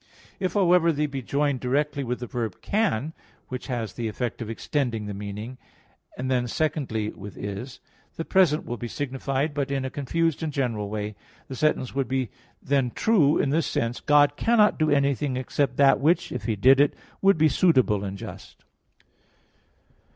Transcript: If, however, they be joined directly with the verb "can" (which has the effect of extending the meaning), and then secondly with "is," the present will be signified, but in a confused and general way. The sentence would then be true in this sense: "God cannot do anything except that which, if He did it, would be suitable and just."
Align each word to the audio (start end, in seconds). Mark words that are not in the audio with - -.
If, 0.39 0.53
however, 0.55 0.91
they 0.91 1.05
be 1.05 1.21
joined 1.21 1.59
directly 1.59 2.03
with 2.03 2.21
the 2.21 2.25
verb 2.25 2.59
"can" 2.63 3.13
(which 3.49 3.67
has 3.67 3.93
the 3.93 4.07
effect 4.07 4.41
of 4.41 4.49
extending 4.49 5.05
the 5.05 5.13
meaning), 5.13 5.59
and 6.17 6.31
then 6.31 6.47
secondly 6.47 7.11
with 7.11 7.37
"is," 7.37 7.79
the 8.15 8.25
present 8.25 8.65
will 8.65 8.77
be 8.77 8.87
signified, 8.87 9.53
but 9.53 9.69
in 9.69 9.85
a 9.85 9.91
confused 9.91 10.41
and 10.41 10.51
general 10.51 10.89
way. 10.89 11.15
The 11.49 11.55
sentence 11.55 11.93
would 11.93 12.09
then 12.63 12.87
be 12.87 12.95
true 12.95 13.37
in 13.37 13.51
this 13.51 13.67
sense: 13.67 13.99
"God 13.99 14.35
cannot 14.37 14.79
do 14.79 14.89
anything 14.89 15.37
except 15.37 15.77
that 15.77 15.99
which, 15.99 16.31
if 16.31 16.45
He 16.45 16.55
did 16.55 16.79
it, 16.79 16.95
would 17.21 17.37
be 17.37 17.47
suitable 17.47 18.03
and 18.03 18.17
just." 18.17 18.65